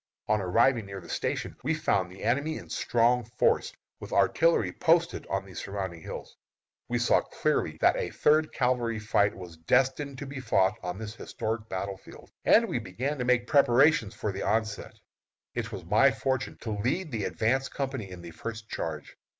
[0.27, 5.27] On arriving near the Station we found the enemy in strong force, with artillery posted
[5.27, 6.37] on the surrounding hills.
[6.89, 11.13] We saw clearly that a third cavalry fight was destined to be fought on this
[11.13, 11.67] historic
[12.03, 14.95] field, and we began to make preparations for the onset.
[15.53, 19.15] It was my fortune to lead the advance company in the first charge.